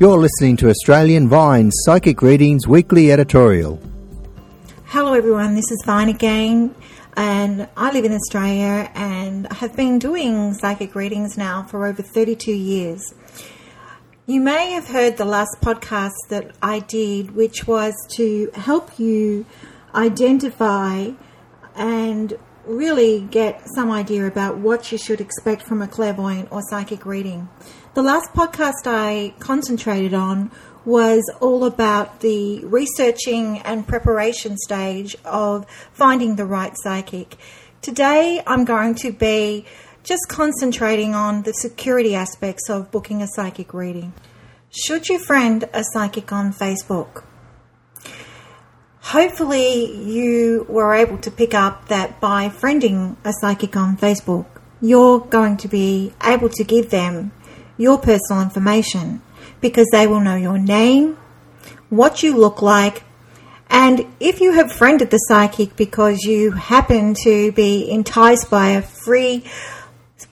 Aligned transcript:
You're 0.00 0.16
listening 0.16 0.56
to 0.56 0.70
Australian 0.70 1.28
Vine's 1.28 1.74
Psychic 1.84 2.22
Readings 2.22 2.66
Weekly 2.66 3.12
Editorial. 3.12 3.78
Hello, 4.86 5.12
everyone. 5.12 5.54
This 5.54 5.70
is 5.70 5.82
Vine 5.84 6.08
again, 6.08 6.74
and 7.18 7.68
I 7.76 7.92
live 7.92 8.06
in 8.06 8.14
Australia 8.14 8.90
and 8.94 9.46
have 9.52 9.76
been 9.76 9.98
doing 9.98 10.54
psychic 10.54 10.94
readings 10.94 11.36
now 11.36 11.64
for 11.64 11.84
over 11.84 12.00
32 12.00 12.50
years. 12.50 13.12
You 14.24 14.40
may 14.40 14.70
have 14.70 14.88
heard 14.88 15.18
the 15.18 15.26
last 15.26 15.58
podcast 15.60 16.16
that 16.30 16.52
I 16.62 16.78
did, 16.78 17.34
which 17.36 17.66
was 17.66 17.92
to 18.12 18.50
help 18.54 18.98
you 18.98 19.44
identify 19.94 21.10
and 21.74 22.38
really 22.64 23.20
get 23.20 23.66
some 23.74 23.90
idea 23.90 24.26
about 24.26 24.56
what 24.56 24.90
you 24.92 24.96
should 24.96 25.20
expect 25.20 25.60
from 25.62 25.82
a 25.82 25.86
clairvoyant 25.86 26.48
or 26.50 26.62
psychic 26.70 27.04
reading. 27.04 27.50
The 27.92 28.02
last 28.02 28.32
podcast 28.34 28.86
I 28.86 29.34
concentrated 29.40 30.14
on 30.14 30.52
was 30.84 31.28
all 31.40 31.64
about 31.64 32.20
the 32.20 32.64
researching 32.64 33.58
and 33.58 33.84
preparation 33.84 34.56
stage 34.58 35.16
of 35.24 35.66
finding 35.92 36.36
the 36.36 36.44
right 36.44 36.72
psychic. 36.76 37.36
Today 37.82 38.44
I'm 38.46 38.64
going 38.64 38.94
to 38.96 39.10
be 39.10 39.64
just 40.04 40.28
concentrating 40.28 41.16
on 41.16 41.42
the 41.42 41.52
security 41.52 42.14
aspects 42.14 42.70
of 42.70 42.92
booking 42.92 43.22
a 43.22 43.26
psychic 43.26 43.74
reading. 43.74 44.12
Should 44.70 45.08
you 45.08 45.18
friend 45.18 45.68
a 45.74 45.82
psychic 45.82 46.30
on 46.30 46.52
Facebook? 46.52 47.24
Hopefully, 49.00 50.00
you 50.00 50.64
were 50.68 50.94
able 50.94 51.18
to 51.18 51.30
pick 51.32 51.54
up 51.54 51.88
that 51.88 52.20
by 52.20 52.50
friending 52.50 53.16
a 53.24 53.32
psychic 53.40 53.76
on 53.76 53.96
Facebook, 53.96 54.46
you're 54.80 55.18
going 55.18 55.56
to 55.56 55.66
be 55.66 56.12
able 56.22 56.50
to 56.50 56.62
give 56.62 56.90
them 56.90 57.32
your 57.80 57.98
personal 57.98 58.42
information 58.42 59.22
because 59.60 59.88
they 59.90 60.06
will 60.06 60.20
know 60.20 60.36
your 60.36 60.58
name, 60.58 61.16
what 61.88 62.22
you 62.22 62.36
look 62.36 62.62
like, 62.62 63.02
and 63.70 64.04
if 64.18 64.40
you 64.40 64.52
have 64.52 64.72
friended 64.72 65.10
the 65.10 65.18
psychic 65.18 65.76
because 65.76 66.24
you 66.24 66.50
happen 66.50 67.14
to 67.22 67.52
be 67.52 67.88
enticed 67.90 68.50
by 68.50 68.70
a 68.70 68.82
free 68.82 69.44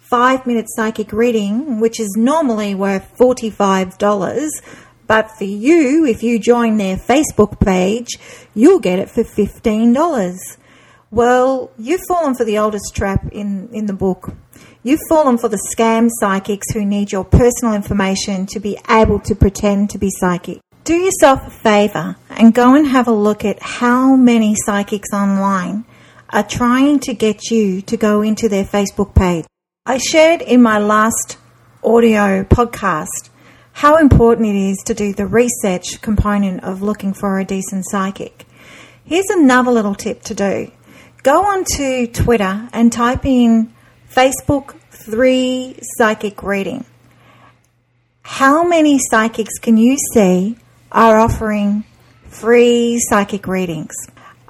five 0.09 0.47
minute 0.47 0.67
psychic 0.69 1.13
reading, 1.13 1.81
which 1.81 2.01
is 2.01 2.15
normally 2.17 2.75
worth 2.75 3.07
$45, 3.19 4.49
but 5.07 5.31
for 5.31 5.45
you, 5.45 6.05
if 6.07 6.23
you 6.23 6.39
join 6.39 6.79
their 6.79 6.97
Facebook 6.97 7.61
page, 7.61 8.09
you'll 8.55 8.81
get 8.81 8.99
it 8.99 9.11
for 9.11 9.23
$15. 9.23 10.57
Well, 11.11 11.71
you've 11.79 12.03
fallen 12.09 12.35
for 12.35 12.45
the 12.45 12.59
oldest 12.59 12.95
trap 12.95 13.29
in, 13.33 13.69
in 13.73 13.87
the 13.87 13.93
book. 13.93 14.33
You've 14.89 15.07
fallen 15.07 15.37
for 15.37 15.51
the 15.51 15.61
scam 15.77 16.09
psychics 16.11 16.73
who 16.73 16.83
need 16.83 17.13
your 17.13 17.23
personal 17.23 17.75
information 17.75 18.47
to 18.47 18.59
be 18.59 18.79
able 18.89 19.19
to 19.19 19.35
pretend 19.35 19.91
to 19.91 19.99
be 19.99 20.09
psychic. 20.09 20.61
Do 20.85 20.95
yourself 20.95 21.47
a 21.47 21.51
favour 21.51 22.17
and 22.31 22.55
go 22.55 22.75
and 22.75 22.87
have 22.87 23.07
a 23.07 23.13
look 23.13 23.45
at 23.45 23.63
how 23.63 24.17
many 24.17 24.57
psychics 24.65 25.13
online 25.13 25.85
are 26.31 26.43
trying 26.43 27.01
to 27.01 27.13
get 27.13 27.51
you 27.51 27.83
to 27.83 27.99
go 27.99 28.23
into 28.23 28.49
their 28.49 28.65
Facebook 28.65 29.15
page. 29.15 29.45
I 29.85 29.99
shared 29.99 30.41
in 30.41 30.63
my 30.63 30.79
last 30.79 31.37
audio 31.85 32.45
podcast 32.45 33.29
how 33.73 33.99
important 33.99 34.47
it 34.47 34.57
is 34.57 34.79
to 34.87 34.95
do 34.95 35.13
the 35.13 35.27
research 35.27 36.01
component 36.01 36.65
of 36.65 36.81
looking 36.81 37.13
for 37.13 37.39
a 37.39 37.45
decent 37.45 37.85
psychic. 37.91 38.47
Here's 39.05 39.29
another 39.29 39.71
little 39.71 39.95
tip 39.95 40.23
to 40.23 40.35
do 40.35 40.73
go 41.25 41.45
onto 41.45 42.07
Twitter 42.07 42.71
and 42.73 42.91
type 42.91 43.27
in 43.27 43.75
Facebook 44.11 44.78
3 45.11 45.79
psychic 45.97 46.43
reading. 46.43 46.85
How 48.23 48.63
many 48.69 48.99
psychics 48.99 49.59
can 49.59 49.79
you 49.79 49.97
see 50.13 50.59
are 50.93 51.19
offering 51.19 51.85
free 52.27 53.01
psychic 53.09 53.47
readings? 53.47 53.95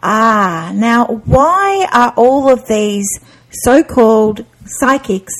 Ah, 0.02 0.72
now 0.74 1.06
why 1.06 1.86
are 1.92 2.12
all 2.16 2.50
of 2.50 2.66
these 2.66 3.06
so 3.52 3.84
called 3.84 4.44
psychics 4.64 5.32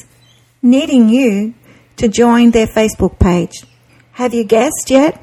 needing 0.63 1.09
you 1.09 1.55
to 1.97 2.07
join 2.07 2.53
their 2.53 2.69
Facebook 2.69 3.19
page? 3.19 3.65
Have 4.13 4.35
you 4.35 4.45
guessed 4.45 4.89
yet? 4.89 5.21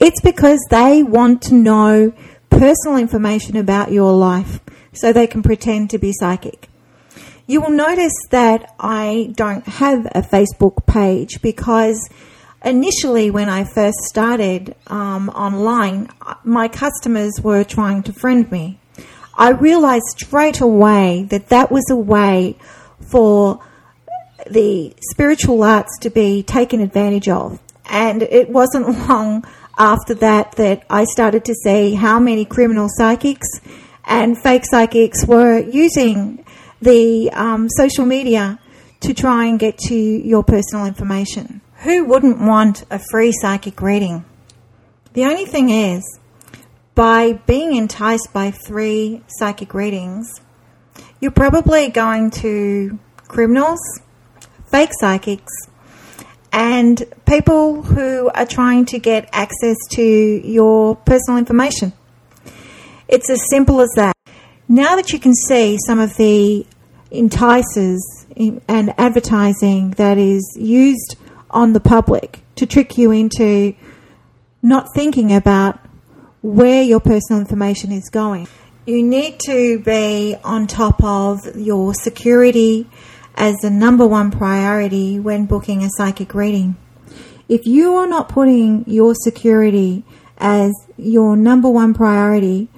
It's 0.00 0.20
because 0.20 0.58
they 0.70 1.04
want 1.04 1.42
to 1.42 1.54
know 1.54 2.12
personal 2.48 2.96
information 2.96 3.56
about 3.56 3.92
your 3.92 4.12
life 4.12 4.58
so 4.92 5.12
they 5.12 5.28
can 5.28 5.44
pretend 5.44 5.90
to 5.90 5.98
be 5.98 6.12
psychic. 6.12 6.69
You 7.50 7.60
will 7.62 7.70
notice 7.70 8.14
that 8.30 8.76
I 8.78 9.32
don't 9.34 9.66
have 9.66 10.06
a 10.06 10.22
Facebook 10.22 10.86
page 10.86 11.42
because 11.42 11.98
initially, 12.64 13.28
when 13.32 13.48
I 13.48 13.64
first 13.64 13.98
started 14.04 14.76
um, 14.86 15.30
online, 15.30 16.10
my 16.44 16.68
customers 16.68 17.40
were 17.42 17.64
trying 17.64 18.04
to 18.04 18.12
friend 18.12 18.48
me. 18.52 18.78
I 19.36 19.48
realized 19.48 20.04
straight 20.10 20.60
away 20.60 21.26
that 21.30 21.48
that 21.48 21.72
was 21.72 21.82
a 21.90 21.96
way 21.96 22.56
for 23.00 23.58
the 24.48 24.94
spiritual 25.10 25.64
arts 25.64 25.98
to 26.02 26.10
be 26.10 26.44
taken 26.44 26.80
advantage 26.80 27.28
of. 27.28 27.58
And 27.86 28.22
it 28.22 28.48
wasn't 28.48 28.86
long 29.08 29.44
after 29.76 30.14
that 30.14 30.52
that 30.52 30.84
I 30.88 31.02
started 31.02 31.44
to 31.46 31.54
see 31.54 31.94
how 31.94 32.20
many 32.20 32.44
criminal 32.44 32.86
psychics 32.90 33.48
and 34.04 34.40
fake 34.40 34.66
psychics 34.66 35.26
were 35.26 35.58
using 35.58 36.44
the 36.80 37.30
um, 37.32 37.68
social 37.68 38.04
media 38.04 38.58
to 39.00 39.14
try 39.14 39.46
and 39.46 39.58
get 39.58 39.78
to 39.78 39.94
your 39.94 40.42
personal 40.42 40.86
information. 40.86 41.60
Who 41.82 42.04
wouldn't 42.04 42.40
want 42.40 42.84
a 42.90 43.00
free 43.10 43.32
psychic 43.32 43.80
reading? 43.80 44.24
The 45.14 45.24
only 45.24 45.46
thing 45.46 45.70
is, 45.70 46.02
by 46.94 47.32
being 47.46 47.74
enticed 47.74 48.28
by 48.32 48.50
three 48.50 49.22
psychic 49.26 49.72
readings, 49.72 50.40
you're 51.20 51.30
probably 51.30 51.88
going 51.88 52.30
to 52.42 52.98
criminals, 53.26 53.80
fake 54.70 54.90
psychics, 55.00 55.52
and 56.52 57.02
people 57.26 57.82
who 57.82 58.30
are 58.34 58.46
trying 58.46 58.84
to 58.86 58.98
get 58.98 59.28
access 59.32 59.76
to 59.92 60.02
your 60.02 60.96
personal 60.96 61.38
information. 61.38 61.92
It's 63.08 63.30
as 63.30 63.40
simple 63.50 63.80
as 63.80 63.90
that. 63.96 64.14
Now 64.68 64.96
that 64.96 65.12
you 65.12 65.18
can 65.18 65.34
see 65.34 65.78
some 65.86 65.98
of 65.98 66.16
the 66.16 66.66
enticers 67.10 68.26
and 68.36 68.94
advertising 68.98 69.90
that 69.92 70.18
is 70.18 70.56
used 70.58 71.16
on 71.50 71.72
the 71.72 71.80
public 71.80 72.40
to 72.56 72.66
trick 72.66 72.96
you 72.96 73.10
into 73.10 73.74
not 74.62 74.86
thinking 74.94 75.32
about 75.32 75.78
where 76.42 76.82
your 76.82 77.00
personal 77.00 77.40
information 77.40 77.92
is 77.92 78.08
going, 78.08 78.46
you 78.86 79.02
need 79.02 79.38
to 79.40 79.78
be 79.80 80.36
on 80.42 80.66
top 80.66 81.02
of 81.02 81.38
your 81.56 81.94
security 81.94 82.88
as 83.34 83.56
the 83.62 83.70
number 83.70 84.06
one 84.06 84.30
priority 84.30 85.20
when 85.20 85.46
booking 85.46 85.82
a 85.82 85.88
psychic 85.96 86.34
reading. 86.34 86.76
If 87.48 87.66
you 87.66 87.96
are 87.96 88.06
not 88.06 88.28
putting 88.28 88.84
your 88.86 89.14
security 89.14 90.04
as 90.38 90.72
your 90.96 91.36
number 91.36 91.68
one 91.68 91.94
priority, 91.94 92.68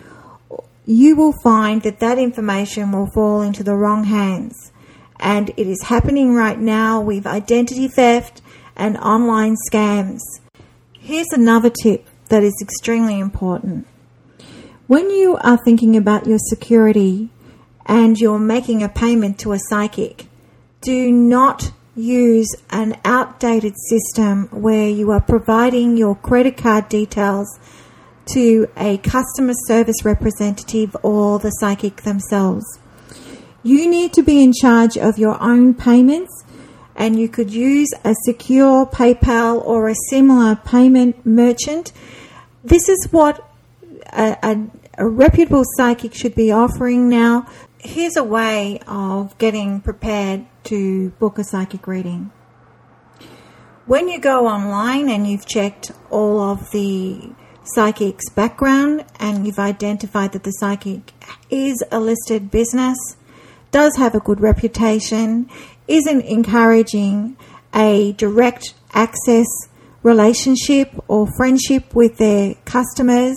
you 0.84 1.16
will 1.16 1.34
find 1.42 1.82
that 1.82 2.00
that 2.00 2.18
information 2.18 2.92
will 2.92 3.10
fall 3.14 3.42
into 3.42 3.62
the 3.62 3.76
wrong 3.76 4.04
hands. 4.04 4.72
And 5.20 5.50
it 5.50 5.66
is 5.66 5.82
happening 5.84 6.34
right 6.34 6.58
now 6.58 7.00
with 7.00 7.26
identity 7.26 7.86
theft 7.88 8.42
and 8.76 8.96
online 8.96 9.56
scams. 9.70 10.20
Here's 10.98 11.32
another 11.32 11.70
tip 11.70 12.06
that 12.28 12.42
is 12.42 12.58
extremely 12.60 13.20
important. 13.20 13.86
When 14.86 15.10
you 15.10 15.36
are 15.36 15.58
thinking 15.64 15.96
about 15.96 16.26
your 16.26 16.38
security 16.38 17.30
and 17.86 18.18
you're 18.18 18.38
making 18.38 18.82
a 18.82 18.88
payment 18.88 19.38
to 19.40 19.52
a 19.52 19.58
psychic, 19.58 20.26
do 20.80 21.12
not 21.12 21.72
use 21.94 22.48
an 22.70 22.96
outdated 23.04 23.74
system 23.88 24.48
where 24.50 24.88
you 24.88 25.10
are 25.10 25.20
providing 25.20 25.96
your 25.96 26.16
credit 26.16 26.56
card 26.56 26.88
details 26.88 27.58
to 28.32 28.68
a 28.76 28.98
customer 28.98 29.54
service 29.66 30.04
representative 30.04 30.96
or 31.02 31.38
the 31.38 31.50
psychic 31.50 32.02
themselves. 32.02 32.64
You 33.62 33.88
need 33.88 34.12
to 34.14 34.22
be 34.22 34.42
in 34.42 34.52
charge 34.52 34.96
of 34.98 35.18
your 35.18 35.40
own 35.42 35.74
payments 35.74 36.44
and 36.96 37.18
you 37.18 37.28
could 37.28 37.50
use 37.50 37.88
a 38.04 38.14
secure 38.24 38.86
PayPal 38.86 39.64
or 39.64 39.88
a 39.88 39.94
similar 40.10 40.56
payment 40.56 41.24
merchant. 41.24 41.92
This 42.64 42.88
is 42.88 43.08
what 43.10 43.48
a, 44.12 44.36
a, 44.42 44.66
a 44.98 45.08
reputable 45.08 45.64
psychic 45.76 46.14
should 46.14 46.34
be 46.34 46.50
offering 46.52 47.08
now 47.08 47.46
here's 47.82 48.16
a 48.16 48.24
way 48.24 48.80
of 48.86 49.36
getting 49.38 49.80
prepared 49.80 50.46
to 50.64 51.10
book 51.10 51.38
a 51.38 51.44
psychic 51.44 51.86
reading. 51.86 52.30
When 53.86 54.08
you 54.08 54.20
go 54.20 54.46
online 54.46 55.08
and 55.08 55.26
you've 55.26 55.46
checked 55.46 55.90
all 56.08 56.40
of 56.40 56.70
the 56.70 57.32
psychic's 57.64 58.28
background 58.30 59.04
and 59.18 59.46
you've 59.46 59.58
identified 59.58 60.32
that 60.32 60.44
the 60.44 60.50
psychic 60.52 61.12
is 61.50 61.82
a 61.90 62.00
listed 62.00 62.50
business, 62.50 62.96
does 63.70 63.96
have 63.96 64.14
a 64.14 64.20
good 64.20 64.40
reputation, 64.40 65.48
isn't 65.88 66.22
encouraging 66.22 67.36
a 67.74 68.12
direct 68.12 68.74
access 68.92 69.46
relationship 70.02 70.92
or 71.08 71.28
friendship 71.36 71.94
with 71.94 72.18
their 72.18 72.54
customers, 72.64 73.36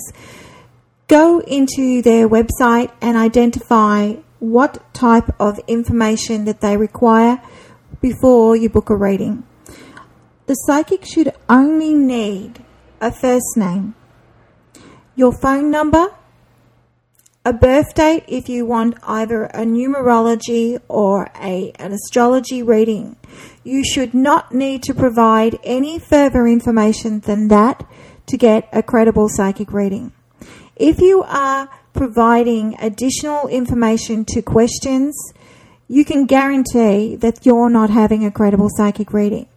go 1.07 1.39
into 1.42 2.01
their 2.01 2.27
website 2.27 2.92
and 3.01 3.18
identify 3.18 4.13
what 4.39 4.94
type 4.94 5.30
of 5.39 5.60
information 5.68 6.45
that 6.45 6.62
they 6.62 6.75
require 6.77 7.42
before 8.01 8.56
you 8.56 8.69
book 8.69 8.89
a 8.89 8.95
reading. 8.95 9.44
The 10.48 10.54
psychic 10.54 11.06
should 11.06 11.33
only 11.50 11.94
need 11.94 12.63
a 13.01 13.12
first 13.12 13.56
name, 13.56 13.95
your 15.15 15.31
phone 15.31 15.71
number, 15.71 16.13
a 17.44 17.53
birth 17.53 17.94
date 17.94 18.23
if 18.27 18.50
you 18.50 18.65
want 18.65 18.97
either 19.03 19.45
a 19.45 19.59
numerology 19.59 20.79
or 20.88 21.29
a, 21.39 21.71
an 21.77 21.94
astrology 21.94 22.63
reading. 22.63 23.15
You 23.63 23.83
should 23.83 24.13
not 24.13 24.53
need 24.53 24.83
to 24.83 24.94
provide 24.94 25.59
any 25.63 26.00
further 26.00 26.47
information 26.47 27.19
than 27.19 27.47
that 27.50 27.85
to 28.27 28.38
get 28.38 28.67
a 28.73 28.81
credible 28.81 29.29
psychic 29.29 29.71
reading. 29.71 30.12
If 30.75 31.00
you 31.00 31.23
are 31.23 31.69
providing 31.94 32.75
additional 32.79 33.47
information 33.47 34.25
to 34.25 34.41
questions, 34.41 35.15
you 35.88 36.03
can 36.03 36.25
guarantee 36.25 37.15
that 37.15 37.45
you're 37.45 37.69
not 37.69 37.89
having 37.89 38.25
a 38.25 38.31
credible 38.31 38.69
psychic 38.75 39.13
reading. 39.13 39.47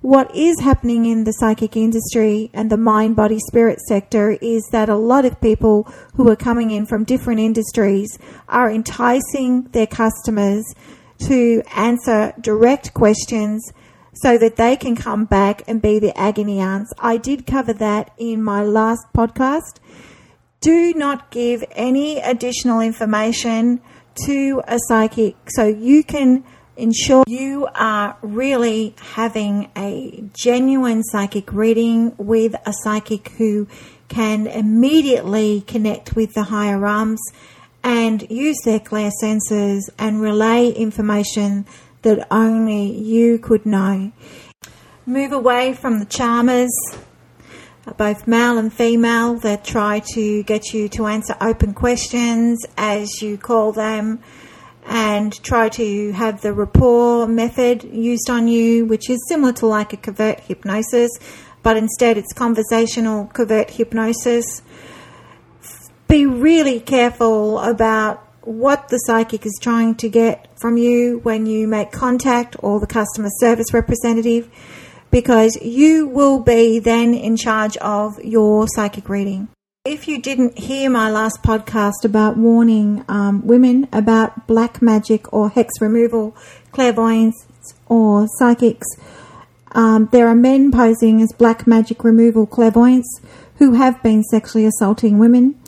What 0.00 0.32
is 0.32 0.60
happening 0.60 1.06
in 1.06 1.24
the 1.24 1.32
psychic 1.32 1.76
industry 1.76 2.50
and 2.54 2.70
the 2.70 2.76
mind 2.76 3.16
body 3.16 3.40
spirit 3.48 3.80
sector 3.80 4.38
is 4.40 4.62
that 4.70 4.88
a 4.88 4.96
lot 4.96 5.24
of 5.24 5.40
people 5.40 5.92
who 6.14 6.30
are 6.30 6.36
coming 6.36 6.70
in 6.70 6.86
from 6.86 7.02
different 7.02 7.40
industries 7.40 8.16
are 8.48 8.70
enticing 8.70 9.64
their 9.72 9.88
customers 9.88 10.64
to 11.26 11.62
answer 11.74 12.32
direct 12.40 12.94
questions 12.94 13.72
so 14.14 14.38
that 14.38 14.54
they 14.54 14.76
can 14.76 14.94
come 14.94 15.24
back 15.24 15.62
and 15.66 15.82
be 15.82 15.98
the 15.98 16.16
agony 16.16 16.60
aunts. 16.60 16.92
I 17.00 17.16
did 17.16 17.44
cover 17.44 17.72
that 17.72 18.12
in 18.18 18.40
my 18.40 18.62
last 18.62 19.04
podcast 19.12 19.80
do 20.60 20.92
not 20.94 21.30
give 21.30 21.64
any 21.72 22.18
additional 22.20 22.80
information 22.80 23.80
to 24.26 24.62
a 24.66 24.78
psychic 24.86 25.36
so 25.48 25.66
you 25.66 26.02
can 26.02 26.44
ensure 26.78 27.24
you 27.26 27.68
are 27.74 28.16
really 28.22 28.94
having 29.14 29.68
a 29.76 30.24
genuine 30.32 31.02
psychic 31.02 31.52
reading 31.52 32.14
with 32.16 32.54
a 32.64 32.72
psychic 32.72 33.28
who 33.30 33.66
can 34.08 34.46
immediately 34.46 35.60
connect 35.62 36.14
with 36.14 36.32
the 36.34 36.44
higher 36.44 36.78
realms 36.78 37.20
and 37.82 38.30
use 38.30 38.56
their 38.64 38.80
clear 38.80 39.10
senses 39.20 39.90
and 39.98 40.20
relay 40.20 40.70
information 40.70 41.66
that 42.02 42.26
only 42.30 42.90
you 42.90 43.38
could 43.38 43.66
know. 43.66 44.12
Move 45.04 45.32
away 45.32 45.74
from 45.74 45.98
the 45.98 46.06
charmers 46.06 46.70
both 47.96 48.26
male 48.26 48.58
and 48.58 48.72
female, 48.72 49.34
that 49.36 49.64
try 49.64 50.00
to 50.00 50.42
get 50.42 50.72
you 50.72 50.88
to 50.90 51.06
answer 51.06 51.34
open 51.40 51.72
questions 51.72 52.58
as 52.76 53.22
you 53.22 53.38
call 53.38 53.72
them 53.72 54.20
and 54.88 55.32
try 55.42 55.68
to 55.68 56.12
have 56.12 56.40
the 56.40 56.52
rapport 56.52 57.26
method 57.26 57.84
used 57.84 58.30
on 58.30 58.48
you, 58.48 58.86
which 58.86 59.10
is 59.10 59.18
similar 59.28 59.52
to 59.54 59.66
like 59.66 59.92
a 59.92 59.96
covert 59.96 60.40
hypnosis, 60.40 61.10
but 61.62 61.76
instead 61.76 62.16
it's 62.16 62.32
conversational 62.32 63.26
covert 63.26 63.70
hypnosis. 63.70 64.62
Be 66.08 66.26
really 66.26 66.80
careful 66.80 67.58
about 67.58 68.24
what 68.42 68.88
the 68.88 68.96
psychic 68.96 69.44
is 69.44 69.58
trying 69.60 69.94
to 69.96 70.08
get 70.08 70.48
from 70.58 70.78
you 70.78 71.20
when 71.22 71.44
you 71.44 71.68
make 71.68 71.92
contact 71.92 72.56
or 72.60 72.80
the 72.80 72.86
customer 72.86 73.28
service 73.40 73.74
representative 73.74 74.50
because 75.10 75.56
you 75.62 76.06
will 76.06 76.40
be 76.40 76.78
then 76.78 77.12
in 77.12 77.36
charge 77.36 77.76
of 77.78 78.22
your 78.24 78.66
psychic 78.68 79.08
reading. 79.08 79.48
If 79.88 80.06
you 80.06 80.20
didn't 80.20 80.58
hear 80.58 80.90
my 80.90 81.10
last 81.10 81.42
podcast 81.42 82.04
about 82.04 82.36
warning 82.36 83.06
um, 83.08 83.46
women 83.46 83.88
about 83.90 84.46
black 84.46 84.82
magic 84.82 85.32
or 85.32 85.48
hex 85.48 85.80
removal, 85.80 86.36
clairvoyance, 86.72 87.46
or 87.86 88.26
psychics, 88.36 88.86
um, 89.72 90.10
there 90.12 90.28
are 90.28 90.34
men 90.34 90.70
posing 90.70 91.22
as 91.22 91.32
black 91.32 91.66
magic 91.66 92.04
removal 92.04 92.46
clairvoyants 92.46 93.08
who 93.56 93.76
have 93.76 94.02
been 94.02 94.22
sexually 94.24 94.66
assaulting 94.66 95.18
women. 95.18 95.58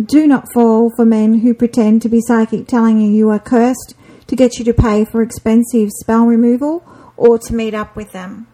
Do 0.00 0.28
not 0.28 0.52
fall 0.54 0.92
for 0.94 1.04
men 1.04 1.40
who 1.40 1.54
pretend 1.54 2.02
to 2.02 2.08
be 2.08 2.20
psychic 2.20 2.68
telling 2.68 3.00
you 3.00 3.10
you 3.10 3.30
are 3.30 3.40
cursed 3.40 3.96
to 4.28 4.36
get 4.36 4.60
you 4.60 4.64
to 4.66 4.72
pay 4.72 5.04
for 5.04 5.22
expensive 5.22 5.90
spell 5.90 6.24
removal 6.24 6.84
or 7.16 7.36
to 7.40 7.52
meet 7.52 7.74
up 7.74 7.96
with 7.96 8.12
them. 8.12 8.46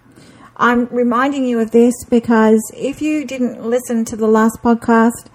I'm 0.56 0.86
reminding 0.86 1.44
you 1.44 1.60
of 1.60 1.72
this 1.72 1.94
because 2.08 2.60
if 2.76 3.02
you 3.02 3.24
didn't 3.24 3.64
listen 3.64 4.04
to 4.06 4.16
the 4.16 4.28
last 4.28 4.60
podcast, 4.62 5.28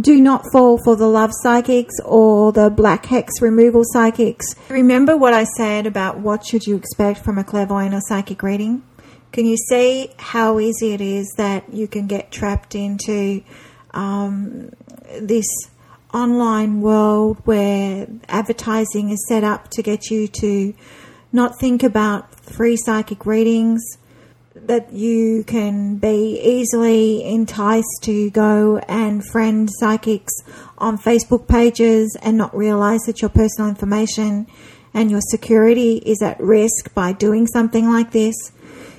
do 0.00 0.20
not 0.20 0.44
fall 0.52 0.78
for 0.84 0.96
the 0.96 1.06
love 1.06 1.30
psychics 1.42 1.94
or 2.04 2.52
the 2.52 2.70
black 2.70 3.06
hex 3.06 3.40
removal 3.40 3.82
psychics. 3.84 4.54
Remember 4.68 5.16
what 5.16 5.34
I 5.34 5.44
said 5.44 5.86
about 5.86 6.18
what 6.18 6.44
should 6.44 6.66
you 6.66 6.76
expect 6.76 7.20
from 7.20 7.38
a 7.38 7.44
clairvoyant 7.44 7.94
or 7.94 8.00
psychic 8.00 8.42
reading? 8.42 8.82
Can 9.32 9.46
you 9.46 9.56
see 9.56 10.10
how 10.18 10.58
easy 10.58 10.92
it 10.92 11.00
is 11.00 11.32
that 11.36 11.72
you 11.72 11.86
can 11.86 12.06
get 12.06 12.32
trapped 12.32 12.74
into 12.74 13.42
um, 13.92 14.70
this 15.20 15.46
online 16.12 16.80
world 16.80 17.38
where 17.44 18.08
advertising 18.28 19.10
is 19.10 19.24
set 19.28 19.44
up 19.44 19.68
to 19.70 19.82
get 19.82 20.10
you 20.10 20.26
to 20.26 20.74
not 21.32 21.58
think 21.60 21.82
about 21.82 22.34
free 22.40 22.76
psychic 22.76 23.24
readings, 23.24 23.80
that 24.54 24.92
you 24.92 25.44
can 25.44 25.96
be 25.96 26.40
easily 26.42 27.24
enticed 27.24 28.02
to 28.02 28.30
go 28.30 28.78
and 28.88 29.24
friend 29.24 29.68
psychics 29.72 30.32
on 30.78 30.98
Facebook 30.98 31.46
pages 31.46 32.16
and 32.20 32.36
not 32.36 32.56
realize 32.56 33.00
that 33.02 33.22
your 33.22 33.28
personal 33.28 33.68
information 33.68 34.48
and 34.92 35.10
your 35.10 35.20
security 35.30 35.98
is 35.98 36.20
at 36.20 36.40
risk 36.40 36.92
by 36.94 37.12
doing 37.12 37.46
something 37.46 37.88
like 37.88 38.10
this. 38.10 38.34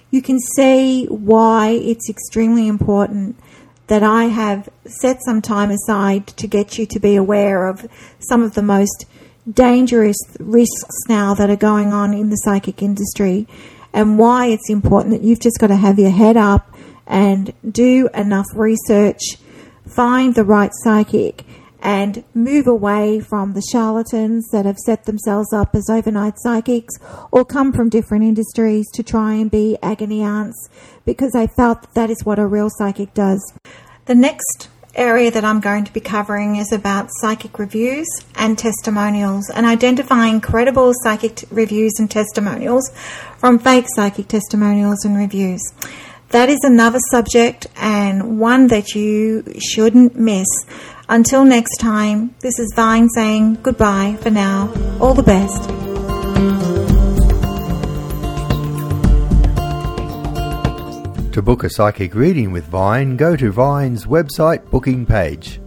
You 0.10 0.22
can 0.22 0.40
see 0.40 1.06
why 1.08 1.72
it's 1.72 2.10
extremely 2.10 2.68
important 2.68 3.38
that 3.88 4.04
I 4.04 4.26
have 4.26 4.70
set 4.86 5.18
some 5.26 5.42
time 5.42 5.70
aside 5.70 6.28
to 6.28 6.48
get 6.48 6.78
you 6.78 6.86
to 6.86 7.00
be 7.00 7.18
aware 7.18 7.68
of 7.68 7.90
some 8.20 8.42
of 8.42 8.54
the 8.54 8.62
most 8.62 9.06
dangerous 9.52 10.18
risks 10.40 10.96
now 11.10 11.34
that 11.34 11.50
are 11.50 11.58
going 11.58 11.92
on 11.92 12.14
in 12.14 12.30
the 12.30 12.38
psychic 12.38 12.82
industry 12.82 13.48
and 13.94 14.18
why 14.18 14.48
it's 14.48 14.70
important 14.70 15.14
that 15.14 15.26
you've 15.26 15.40
just 15.40 15.60
got 15.60 15.68
to 15.68 15.76
have 15.76 16.00
your 16.00 16.12
head 16.12 16.38
up 16.38 16.74
and 17.08 17.54
do 17.70 18.10
enough 18.14 18.46
research, 18.56 19.22
find 19.86 20.36
the 20.36 20.44
right 20.44 20.72
psychic, 20.84 21.46
and 21.82 22.24
move 22.34 22.68
away 22.68 23.20
from 23.20 23.54
the 23.54 23.64
charlatans 23.72 24.48
that 24.52 24.66
have 24.66 24.78
set 24.78 25.06
themselves 25.06 25.52
up 25.52 25.76
as 25.76 25.90
overnight 25.90 26.36
psychics 26.38 26.94
or 27.32 27.44
come 27.44 27.74
from 27.74 27.90
different 27.90 28.24
industries 28.24 28.90
to 28.94 29.02
try 29.02 29.34
and 29.34 29.50
be 29.50 29.78
agony 29.82 30.22
aunts 30.22 30.70
because 31.06 31.32
they 31.32 31.48
felt 31.48 31.82
that, 31.82 31.94
that 31.96 32.10
is 32.10 32.24
what 32.24 32.40
a 32.40 32.46
real 32.46 32.70
psychic 32.70 33.14
does. 33.14 33.42
The 34.06 34.16
next 34.16 34.70
area 34.96 35.32
that 35.32 35.44
I'm 35.44 35.60
going 35.60 35.86
to 35.86 35.94
be 35.94 36.00
covering 36.00 36.56
is 36.58 36.72
about 36.72 37.10
psychic 37.20 37.58
reviews 37.60 38.08
and 38.36 38.58
testimonials 38.58 39.50
and 39.50 39.66
identifying 39.66 40.42
credible 40.42 40.94
psychic 41.04 41.44
reviews 41.50 41.94
and 42.00 42.10
testimonials 42.10 42.90
from 43.38 43.60
fake 43.60 43.86
psychic 43.96 44.28
testimonials 44.28 45.06
and 45.06 45.18
reviews. 45.18 45.62
That 46.30 46.50
is 46.50 46.60
another 46.64 47.00
subject 47.12 47.68
and 47.76 48.40
one 48.40 48.68
that 48.68 48.96
you 48.96 49.44
shouldn't 49.60 50.16
miss. 50.16 50.48
Until 51.10 51.44
next 51.44 51.78
time, 51.78 52.34
this 52.40 52.58
is 52.58 52.72
Vine 52.76 53.10
saying 53.10 53.56
goodbye 53.62 54.18
for 54.22 54.30
now. 54.30 54.72
All 55.02 55.14
the 55.14 55.24
best. 55.24 55.91
To 61.32 61.42
book 61.42 61.64
a 61.64 61.70
psychic 61.70 62.14
reading 62.14 62.52
with 62.52 62.66
Vine, 62.66 63.16
go 63.16 63.38
to 63.38 63.54
Vine's 63.54 64.06
website 64.06 64.70
booking 64.70 65.06
page. 65.06 65.61